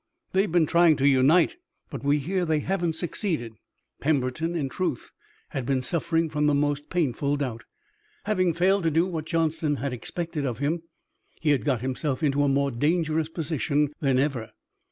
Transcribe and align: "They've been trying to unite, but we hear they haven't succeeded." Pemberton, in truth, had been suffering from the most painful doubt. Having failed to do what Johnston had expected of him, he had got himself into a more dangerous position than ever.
"They've 0.31 0.51
been 0.51 0.65
trying 0.65 0.95
to 0.95 1.07
unite, 1.07 1.57
but 1.91 2.03
we 2.03 2.17
hear 2.17 2.43
they 2.43 2.61
haven't 2.61 2.95
succeeded." 2.95 3.53
Pemberton, 3.99 4.55
in 4.55 4.67
truth, 4.67 5.11
had 5.49 5.63
been 5.63 5.83
suffering 5.83 6.27
from 6.27 6.47
the 6.47 6.55
most 6.55 6.89
painful 6.89 7.35
doubt. 7.37 7.65
Having 8.23 8.55
failed 8.55 8.81
to 8.81 8.89
do 8.89 9.05
what 9.05 9.27
Johnston 9.27 9.75
had 9.75 9.93
expected 9.93 10.43
of 10.43 10.57
him, 10.57 10.81
he 11.39 11.51
had 11.51 11.65
got 11.65 11.81
himself 11.81 12.23
into 12.23 12.41
a 12.43 12.47
more 12.49 12.71
dangerous 12.71 13.29
position 13.29 13.93
than 13.99 14.17
ever. 14.17 14.49